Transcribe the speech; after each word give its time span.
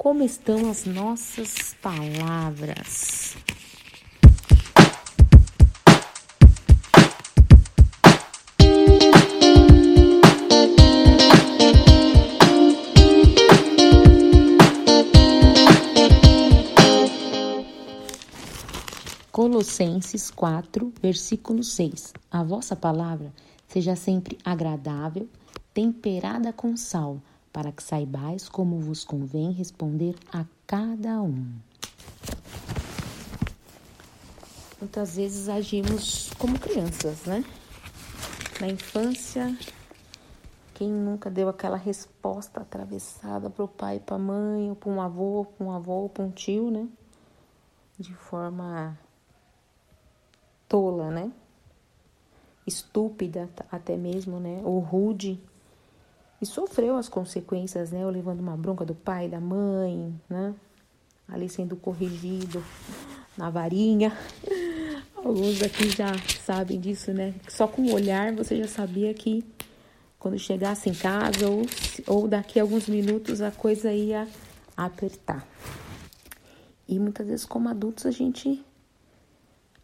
como 0.00 0.22
estão 0.22 0.70
as 0.70 0.86
nossas 0.86 1.74
palavras. 1.82 3.36
Colossenses 19.30 20.30
4, 20.30 20.94
versículo 21.02 21.62
6. 21.62 22.14
A 22.30 22.42
vossa 22.42 22.74
palavra 22.74 23.30
seja 23.68 23.94
sempre 23.94 24.38
agradável, 24.42 25.28
temperada 25.74 26.54
com 26.54 26.74
sal, 26.74 27.20
para 27.52 27.72
que 27.72 27.82
saibais 27.82 28.48
como 28.48 28.78
vos 28.78 29.04
convém 29.04 29.52
responder 29.52 30.14
a 30.32 30.44
cada 30.66 31.20
um. 31.20 31.52
Muitas 34.80 35.16
vezes 35.16 35.48
agimos 35.48 36.30
como 36.38 36.58
crianças, 36.58 37.24
né? 37.24 37.44
Na 38.60 38.68
infância, 38.68 39.54
quem 40.74 40.88
nunca 40.90 41.30
deu 41.30 41.48
aquela 41.48 41.76
resposta 41.76 42.60
atravessada 42.60 43.50
para 43.50 43.64
o 43.64 43.68
pai, 43.68 44.00
para 44.00 44.16
a 44.16 44.18
mãe, 44.18 44.70
ou 44.70 44.76
para 44.76 44.90
um 44.90 45.00
avô, 45.02 45.44
para 45.44 45.66
um 45.66 45.72
avô, 45.72 46.08
para 46.08 46.24
um 46.24 46.30
tio, 46.30 46.70
né? 46.70 46.88
De 47.98 48.14
forma 48.14 48.98
tola, 50.66 51.10
né? 51.10 51.30
Estúpida 52.66 53.50
até 53.70 53.96
mesmo, 53.96 54.40
né? 54.40 54.62
Ou 54.64 54.78
rude 54.78 55.38
e 56.40 56.46
sofreu 56.46 56.96
as 56.96 57.08
consequências, 57.08 57.90
né? 57.90 58.02
Eu 58.02 58.10
levando 58.10 58.40
uma 58.40 58.56
bronca 58.56 58.84
do 58.84 58.94
pai, 58.94 59.28
da 59.28 59.40
mãe, 59.40 60.14
né? 60.28 60.54
Ali 61.28 61.48
sendo 61.48 61.76
corrigido 61.76 62.64
na 63.36 63.50
varinha. 63.50 64.16
Alguns 65.16 65.62
aqui 65.62 65.90
já 65.90 66.12
sabem 66.42 66.80
disso, 66.80 67.12
né? 67.12 67.34
Só 67.48 67.68
com 67.68 67.82
o 67.82 67.92
olhar 67.92 68.32
você 68.34 68.56
já 68.56 68.66
sabia 68.66 69.12
que 69.12 69.44
quando 70.18 70.38
chegasse 70.38 70.88
em 70.88 70.94
casa 70.94 71.48
ou, 71.48 71.62
ou 72.06 72.28
daqui 72.28 72.58
a 72.58 72.62
alguns 72.62 72.88
minutos 72.88 73.40
a 73.40 73.50
coisa 73.50 73.92
ia 73.92 74.26
apertar. 74.76 75.46
E 76.88 76.98
muitas 76.98 77.26
vezes, 77.26 77.44
como 77.44 77.68
adultos, 77.68 78.04
a 78.04 78.10
gente 78.10 78.64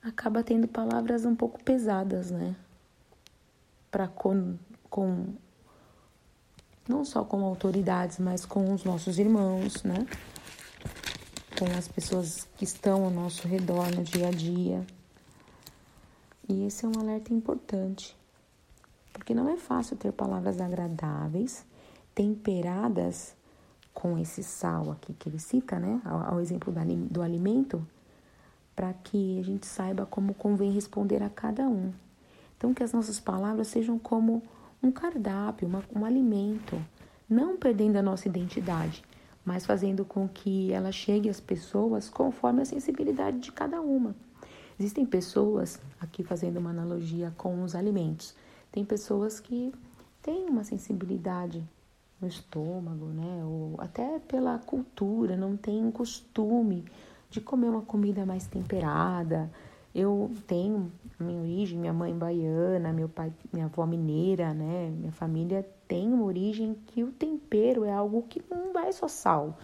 acaba 0.02 0.42
tendo 0.42 0.66
palavras 0.66 1.24
um 1.24 1.36
pouco 1.36 1.62
pesadas, 1.62 2.30
né? 2.30 2.56
Para 3.90 4.08
com, 4.08 4.56
com 4.90 5.34
não 6.88 7.04
só 7.04 7.24
com 7.24 7.44
autoridades, 7.44 8.18
mas 8.18 8.44
com 8.44 8.72
os 8.72 8.84
nossos 8.84 9.18
irmãos, 9.18 9.82
né? 9.82 10.06
Com 11.58 11.66
as 11.76 11.88
pessoas 11.88 12.46
que 12.56 12.64
estão 12.64 13.04
ao 13.04 13.10
nosso 13.10 13.48
redor 13.48 13.90
no 13.94 14.02
dia 14.02 14.28
a 14.28 14.30
dia. 14.30 14.86
E 16.48 16.64
esse 16.64 16.84
é 16.84 16.88
um 16.88 17.00
alerta 17.00 17.32
importante, 17.32 18.16
porque 19.12 19.34
não 19.34 19.48
é 19.48 19.56
fácil 19.56 19.96
ter 19.96 20.12
palavras 20.12 20.60
agradáveis, 20.60 21.64
temperadas 22.14 23.34
com 23.92 24.18
esse 24.18 24.42
sal 24.44 24.92
aqui 24.92 25.12
que 25.14 25.28
ele 25.28 25.38
cita, 25.38 25.78
né? 25.78 26.00
Ao, 26.04 26.34
ao 26.34 26.40
exemplo 26.40 26.72
do, 26.72 26.80
do 27.08 27.22
alimento, 27.22 27.84
para 28.76 28.92
que 28.92 29.40
a 29.40 29.42
gente 29.42 29.66
saiba 29.66 30.06
como 30.06 30.34
convém 30.34 30.70
responder 30.70 31.22
a 31.22 31.30
cada 31.30 31.66
um. 31.66 31.92
Então, 32.56 32.72
que 32.72 32.82
as 32.82 32.92
nossas 32.92 33.18
palavras 33.18 33.68
sejam 33.68 33.98
como 33.98 34.42
um 34.82 34.90
cardápio, 34.90 35.66
uma, 35.66 35.82
um 35.94 36.04
alimento, 36.04 36.80
não 37.28 37.56
perdendo 37.56 37.96
a 37.96 38.02
nossa 38.02 38.28
identidade, 38.28 39.02
mas 39.44 39.64
fazendo 39.64 40.04
com 40.04 40.28
que 40.28 40.72
ela 40.72 40.90
chegue 40.90 41.28
às 41.28 41.40
pessoas 41.40 42.08
conforme 42.08 42.62
a 42.62 42.64
sensibilidade 42.64 43.38
de 43.38 43.52
cada 43.52 43.80
uma. 43.80 44.14
Existem 44.78 45.06
pessoas, 45.06 45.80
aqui 46.00 46.22
fazendo 46.22 46.58
uma 46.58 46.70
analogia 46.70 47.32
com 47.36 47.62
os 47.62 47.74
alimentos, 47.74 48.34
tem 48.70 48.84
pessoas 48.84 49.40
que 49.40 49.72
têm 50.22 50.46
uma 50.50 50.64
sensibilidade 50.64 51.66
no 52.20 52.28
estômago, 52.28 53.06
né? 53.06 53.44
Ou 53.44 53.74
até 53.78 54.18
pela 54.18 54.58
cultura, 54.58 55.36
não 55.36 55.56
tem 55.56 55.84
um 55.84 55.90
costume 55.90 56.84
de 57.30 57.40
comer 57.40 57.68
uma 57.68 57.82
comida 57.82 58.26
mais 58.26 58.46
temperada, 58.46 59.50
eu 59.96 60.30
tenho 60.46 60.92
minha 61.18 61.40
origem, 61.40 61.78
minha 61.78 61.92
mãe 61.92 62.14
baiana, 62.14 62.92
meu 62.92 63.08
pai, 63.08 63.32
minha 63.50 63.64
avó 63.64 63.86
mineira, 63.86 64.52
né? 64.52 64.90
Minha 64.90 65.10
família 65.10 65.66
tem 65.88 66.12
uma 66.12 66.26
origem 66.26 66.76
que 66.88 67.02
o 67.02 67.10
tempero 67.10 67.82
é 67.82 67.90
algo 67.90 68.22
que 68.28 68.42
não 68.50 68.74
vai 68.74 68.92
só 68.92 69.08
sal. 69.08 69.58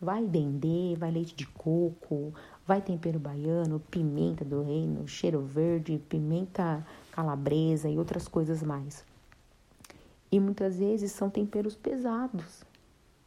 Vai 0.00 0.24
dendê, 0.24 0.96
vai 0.96 1.10
leite 1.10 1.36
de 1.36 1.46
coco, 1.46 2.32
vai 2.66 2.80
tempero 2.80 3.18
baiano, 3.18 3.78
pimenta 3.90 4.42
do 4.42 4.62
reino, 4.62 5.06
cheiro 5.06 5.42
verde, 5.42 6.00
pimenta 6.08 6.82
calabresa 7.12 7.86
e 7.86 7.98
outras 7.98 8.26
coisas 8.26 8.62
mais. 8.62 9.04
E 10.32 10.40
muitas 10.40 10.78
vezes 10.78 11.12
são 11.12 11.28
temperos 11.28 11.76
pesados, 11.76 12.64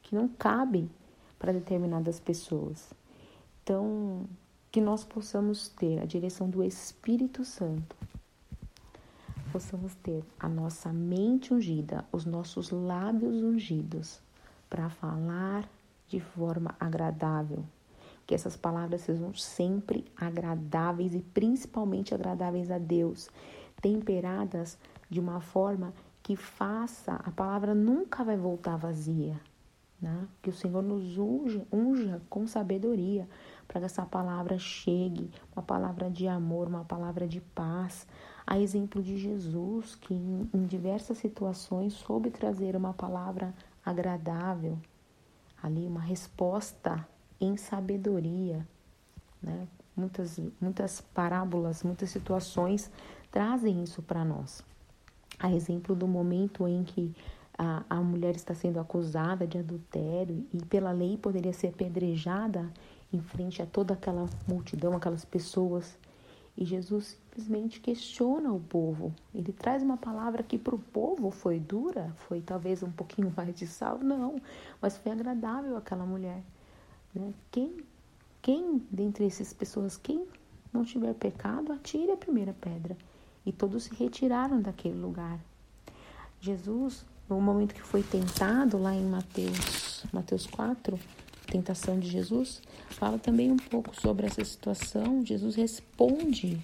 que 0.02 0.16
não 0.16 0.28
cabem 0.28 0.90
para 1.38 1.54
determinadas 1.54 2.20
pessoas. 2.20 2.92
Então, 3.62 4.26
que 4.78 4.82
nós 4.82 5.04
possamos 5.04 5.70
ter 5.70 6.00
a 6.00 6.06
direção 6.06 6.48
do 6.48 6.64
Espírito 6.64 7.44
Santo, 7.44 7.96
possamos 9.52 9.96
ter 9.96 10.24
a 10.40 10.48
nossa 10.48 10.94
mente 10.94 11.52
ungida, 11.52 12.06
os 12.12 12.26
nossos 12.26 12.70
lábios 12.70 13.42
ungidos, 13.42 14.22
para 14.70 14.88
falar 14.88 15.68
de 16.08 16.20
forma 16.20 16.76
agradável. 16.80 17.66
Que 18.28 18.36
essas 18.36 18.56
palavras 18.56 19.02
sejam 19.02 19.34
sempre 19.34 20.06
agradáveis 20.16 21.16
e 21.16 21.22
principalmente 21.22 22.14
agradáveis 22.14 22.70
a 22.70 22.78
Deus, 22.78 23.32
temperadas 23.82 24.78
de 25.10 25.20
uma 25.20 25.42
forma 25.42 25.92
que 26.22 26.36
faça, 26.36 27.14
a 27.14 27.32
palavra 27.32 27.74
nunca 27.74 28.24
vai 28.24 28.38
voltar 28.38 28.78
vazia, 28.78 29.42
né? 30.00 30.28
Que 30.40 30.52
o 30.52 30.54
Senhor 30.54 30.84
nos 30.84 31.18
unja, 31.18 31.66
unja 31.74 32.22
com 32.30 32.46
sabedoria 32.46 33.28
para 33.68 33.80
que 33.82 33.86
essa 33.86 34.06
palavra 34.06 34.58
chegue, 34.58 35.30
uma 35.56 35.62
palavra 35.62 36.10
de 36.10 36.28
amor, 36.28 36.68
uma 36.68 36.86
palavra 36.86 37.28
de 37.28 37.42
paz. 37.42 38.08
A 38.46 38.60
exemplo 38.60 39.04
de 39.04 39.18
Jesus, 39.18 39.96
que 39.96 40.14
em, 40.14 40.50
em 40.54 40.66
diversas 40.66 41.18
situações 41.18 41.94
soube 41.94 42.30
trazer 42.30 42.76
uma 42.76 42.94
palavra 42.94 43.54
agradável, 43.86 44.78
ali 45.62 45.86
uma 45.86 46.02
resposta 46.02 47.06
em 47.40 47.58
sabedoria, 47.58 48.68
né? 49.42 49.68
Muitas, 49.96 50.40
muitas 50.62 51.02
parábolas, 51.02 51.82
muitas 51.82 52.12
situações 52.12 52.92
trazem 53.32 53.82
isso 53.84 54.02
para 54.04 54.24
nós. 54.24 54.64
A 55.40 55.52
exemplo 55.52 55.96
do 55.96 56.08
momento 56.08 56.68
em 56.68 56.84
que 56.84 57.16
a, 57.58 57.84
a 57.90 57.96
mulher 57.96 58.36
está 58.36 58.54
sendo 58.54 58.80
acusada 58.80 59.48
de 59.48 59.58
adultério 59.58 60.46
e 60.54 60.64
pela 60.66 60.92
lei 60.92 61.18
poderia 61.18 61.54
ser 61.54 61.70
apedrejada 61.70 62.72
em 63.12 63.22
frente 63.22 63.62
a 63.62 63.66
toda 63.66 63.94
aquela 63.94 64.28
multidão, 64.48 64.96
aquelas 64.96 65.24
pessoas. 65.24 65.98
E 66.58 66.66
Jesus 66.66 67.18
simplesmente 67.38 67.80
questiona 67.80 68.52
o 68.52 68.60
povo. 68.60 69.14
Ele 69.34 69.54
traz 69.54 69.84
uma 69.84 69.98
palavra 69.98 70.42
que 70.42 70.58
para 70.58 70.74
o 70.74 70.80
povo 70.80 71.30
foi 71.30 71.60
dura, 71.60 72.12
foi 72.28 72.42
talvez 72.42 72.82
um 72.82 72.92
pouquinho 72.92 73.32
mais 73.38 73.56
de 73.56 73.68
sal, 73.68 74.00
não, 74.00 74.42
mas 74.82 74.98
foi 74.98 75.12
agradável 75.12 75.78
aquela 75.78 76.06
mulher. 76.06 76.42
Né? 77.14 77.34
Quem, 77.52 77.78
quem 78.42 78.82
dentre 78.92 79.26
essas 79.26 79.54
pessoas, 79.54 79.98
quem 79.98 80.26
não 80.74 80.84
tiver 80.84 81.14
pecado, 81.14 81.72
atire 81.72 82.12
a 82.12 82.18
primeira 82.18 82.54
pedra. 82.54 82.98
E 83.46 83.52
todos 83.52 83.84
se 83.84 83.96
retiraram 83.96 84.60
daquele 84.62 85.00
lugar. 85.00 85.40
Jesus, 86.42 87.06
no 87.30 87.40
momento 87.40 87.74
que 87.74 87.82
foi 87.82 88.04
tentado 88.04 88.78
lá 88.78 88.94
em 88.94 89.06
Mateus, 89.06 90.04
Mateus 90.12 90.46
4, 90.48 91.00
tentação 91.48 92.00
de 92.00 92.10
Jesus, 92.10 92.62
fala 92.90 93.18
também 93.18 93.52
um 93.52 93.58
pouco 93.58 94.00
sobre 94.00 94.28
essa 94.28 94.44
situação. 94.44 95.26
Jesus 95.26 95.56
responde 95.56 96.60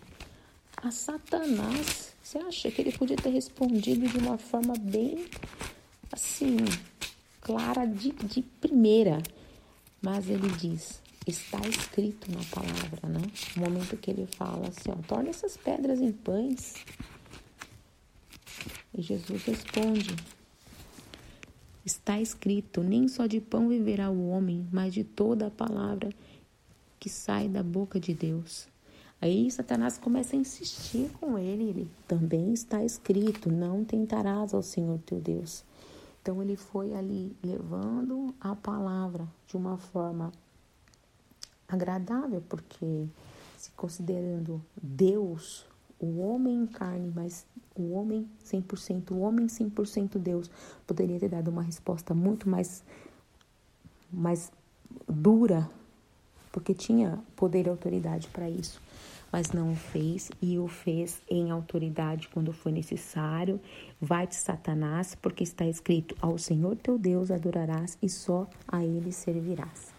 a 0.78 0.92
Satanás. 0.92 2.14
Você 2.22 2.38
acha 2.38 2.70
que 2.70 2.82
ele 2.82 2.92
podia 2.92 3.18
ter 3.18 3.30
respondido 3.30 4.08
de 4.08 4.18
uma 4.18 4.38
forma 4.38 4.74
bem 4.80 5.26
assim, 6.12 6.58
clara 7.42 7.86
de, 7.86 8.12
de 8.12 8.42
primeira? 8.42 9.24
Mas 10.02 10.30
ele 10.30 10.50
diz: 10.60 11.02
está 11.26 11.60
escrito 11.68 12.30
na 12.32 12.44
palavra, 12.46 13.08
né? 13.08 13.22
No 13.56 13.64
momento 13.64 13.98
que 13.98 14.12
ele 14.12 14.28
fala 14.38 14.68
assim: 14.68 14.92
ó, 14.92 14.96
torna 15.08 15.30
essas 15.30 15.58
pedras 15.58 16.02
em 16.02 16.12
pães. 16.12 16.76
E 18.94 19.02
Jesus 19.02 19.44
responde: 19.44 20.16
Está 21.86 22.20
escrito: 22.20 22.82
nem 22.82 23.08
só 23.08 23.26
de 23.26 23.40
pão 23.40 23.68
viverá 23.68 24.10
o 24.10 24.30
homem, 24.30 24.68
mas 24.72 24.94
de 24.94 25.04
toda 25.04 25.48
a 25.48 25.52
palavra 25.52 26.10
que 27.00 27.10
sai 27.10 27.50
da 27.50 27.62
boca 27.62 28.00
de 28.00 28.14
Deus. 28.14 28.68
Aí 29.22 29.50
Satanás 29.52 29.98
começa 29.98 30.36
a 30.36 30.40
insistir 30.40 31.10
com 31.20 31.38
ele. 31.38 31.64
Ele 31.64 31.88
também 32.08 32.54
está 32.54 32.84
escrito: 32.84 33.52
não 33.52 33.84
tentarás 33.84 34.54
ao 34.54 34.62
Senhor 34.62 35.00
teu 35.06 35.20
Deus. 35.20 35.64
Então 36.22 36.42
ele 36.42 36.56
foi 36.56 36.94
ali 36.94 37.36
levando 37.44 38.34
a 38.40 38.56
palavra 38.56 39.28
de 39.46 39.58
uma 39.58 39.78
forma 39.78 40.32
agradável, 41.68 42.42
porque 42.48 43.06
se 43.58 43.72
considerando 43.72 44.64
Deus, 44.82 45.66
o 46.00 46.20
homem 46.20 46.64
em 46.64 46.66
carne, 46.66 47.12
mas 47.14 47.46
o 47.76 47.94
homem 47.94 48.28
100%, 48.46 49.12
o 49.12 49.20
homem 49.20 49.48
100% 49.48 50.18
Deus, 50.18 50.50
poderia 50.86 51.20
ter 51.20 51.30
dado 51.30 51.50
uma 51.50 51.62
resposta 51.62 52.14
muito 52.14 52.50
mais 52.50 52.84
mais 54.12 54.52
dura, 55.08 55.68
porque 56.52 56.74
tinha 56.74 57.20
poder 57.36 57.66
e 57.66 57.70
autoridade 57.70 58.28
para 58.28 58.48
isso 58.48 58.80
mas 59.34 59.52
não 59.52 59.72
o 59.72 59.76
fez 59.76 60.30
e 60.40 60.60
o 60.60 60.68
fez 60.68 61.20
em 61.28 61.50
autoridade 61.50 62.30
quando 62.32 62.54
foi 62.54 62.72
necessário. 62.72 63.60
Vai-te, 64.00 64.36
Satanás, 64.36 65.16
porque 65.16 65.44
está 65.44 65.66
escrito: 65.66 66.16
Ao 66.22 66.38
Senhor 66.38 66.76
teu 66.76 67.00
Deus 67.00 67.32
adorarás 67.32 67.98
e 68.00 68.08
só 68.08 68.48
a 68.68 68.86
Ele 68.86 69.12
servirás. 69.12 69.92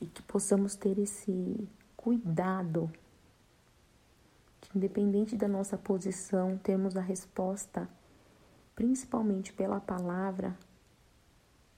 E 0.00 0.06
que 0.06 0.22
possamos 0.22 0.76
ter 0.76 0.96
esse 0.96 1.68
cuidado, 1.96 2.88
independente 4.74 5.36
da 5.36 5.48
nossa 5.48 5.76
posição, 5.76 6.58
temos 6.58 6.96
a 6.96 7.00
resposta, 7.00 7.88
principalmente 8.74 9.52
pela 9.52 9.80
palavra, 9.80 10.56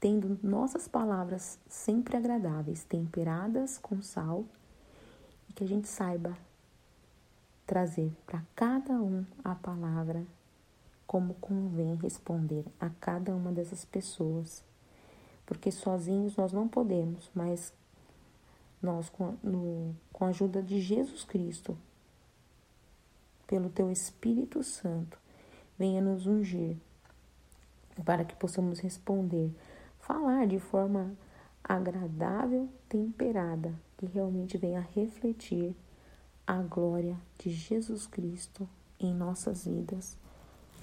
tendo 0.00 0.38
nossas 0.43 0.87
palavras 0.87 1.58
sempre 1.69 2.17
agradáveis, 2.17 2.85
temperadas 2.85 3.79
com 3.79 4.00
sal 4.00 4.44
que 5.58 5.64
a 5.64 5.67
gente 5.67 5.88
saiba 5.88 6.38
trazer 7.67 8.17
para 8.25 8.40
cada 8.55 8.93
um 8.93 9.26
a 9.43 9.56
palavra 9.56 10.25
como 11.05 11.35
convém 11.35 11.96
responder 11.96 12.64
a 12.79 12.88
cada 12.88 13.35
uma 13.35 13.50
dessas 13.50 13.85
pessoas. 13.85 14.62
Porque 15.44 15.73
sozinhos 15.73 16.37
nós 16.37 16.52
não 16.52 16.69
podemos, 16.69 17.29
mas 17.35 17.73
nós, 18.81 19.08
com, 19.08 19.35
no, 19.43 19.96
com 20.12 20.26
a 20.26 20.29
ajuda 20.29 20.62
de 20.62 20.81
Jesus 20.81 21.25
Cristo, 21.25 21.76
pelo 23.48 23.70
Teu 23.70 23.90
Espírito 23.90 24.62
Santo, 24.62 25.18
venha 25.76 26.00
nos 26.00 26.26
ungir 26.26 26.76
para 28.04 28.24
que 28.24 28.36
possamos 28.36 28.78
responder, 28.78 29.50
falar 29.98 30.46
de 30.46 30.60
forma 30.60 31.12
agradável, 31.64 32.68
temperada, 32.88 33.74
que 33.96 34.06
realmente 34.06 34.56
venha 34.56 34.86
refletir 34.94 35.74
a 36.46 36.62
glória 36.62 37.16
de 37.38 37.50
Jesus 37.50 38.06
Cristo 38.06 38.68
em 39.00 39.12
nossas 39.12 39.66
vidas, 39.66 40.16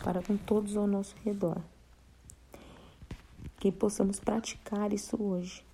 para 0.03 0.21
com 0.21 0.35
todos 0.35 0.75
ao 0.75 0.85
nosso 0.85 1.15
redor. 1.23 1.61
Que 3.59 3.71
possamos 3.71 4.19
praticar 4.19 4.91
isso 4.91 5.21
hoje, 5.21 5.65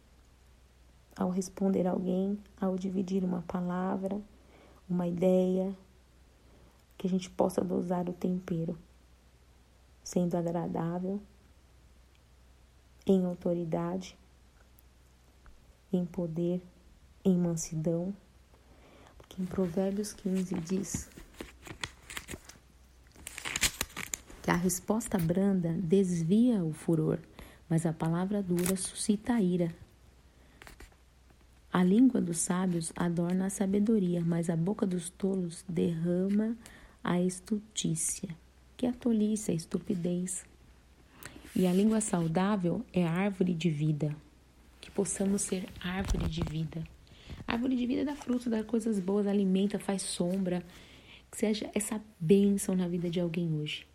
ao 1.16 1.30
responder 1.30 1.88
alguém, 1.88 2.38
ao 2.60 2.78
dividir 2.78 3.24
uma 3.24 3.42
palavra, 3.42 4.22
uma 4.90 5.08
ideia, 5.08 5.76
que 7.02 7.08
a 7.08 7.10
gente 7.10 7.32
possa 7.32 7.62
dosar 7.62 8.08
o 8.08 8.14
tempero, 8.14 8.78
sendo 10.04 10.38
agradável, 10.38 11.20
em 13.08 13.26
autoridade, 13.26 14.16
em 15.92 16.06
poder 16.06 16.62
em 17.26 17.36
mansidão, 17.36 18.14
porque 19.18 19.42
em 19.42 19.48
Provérbios 19.48 20.14
15 20.14 20.54
diz 20.60 21.10
que 24.44 24.52
a 24.52 24.56
resposta 24.56 25.18
branda 25.18 25.74
desvia 25.82 26.64
o 26.64 26.72
furor, 26.72 27.18
mas 27.68 27.84
a 27.88 27.92
palavra 27.92 28.44
dura 28.44 28.76
suscita 28.76 29.34
a 29.34 29.42
ira. 29.42 29.74
A 31.74 31.84
língua 31.84 32.22
dos 32.22 32.38
sábios 32.38 32.94
adorna 32.96 33.48
a 33.48 33.50
sabedoria, 33.50 34.24
mas 34.24 34.52
a 34.52 34.56
boca 34.56 34.86
dos 34.86 35.10
tolos 35.10 35.66
derrama 35.68 36.56
a 37.04 37.20
estultícia. 37.22 38.30
Que 38.78 38.86
a 38.86 38.94
tolice, 38.94 39.52
a 39.52 39.54
estupidez. 39.54 40.46
E 41.56 41.68
a 41.68 41.74
língua 41.74 42.02
saudável 42.02 42.86
é 42.94 43.06
árvore 43.06 43.54
de 43.54 43.70
vida. 43.70 44.16
Que 44.80 44.90
possamos 44.90 45.42
ser 45.42 45.68
árvore 45.80 46.28
de 46.28 46.42
vida. 46.44 46.84
A 47.48 47.54
árvore 47.54 47.76
de 47.76 47.86
vida 47.86 48.06
dá 48.06 48.16
fruto, 48.16 48.50
dá 48.50 48.64
coisas 48.64 49.00
boas, 49.00 49.28
alimenta, 49.28 49.78
faz 49.78 50.02
sombra. 50.02 50.64
Que 51.30 51.38
seja 51.38 51.70
essa 51.74 52.02
bênção 52.20 52.76
na 52.76 52.88
vida 52.88 53.10
de 53.10 53.20
alguém 53.20 53.54
hoje. 53.54 53.86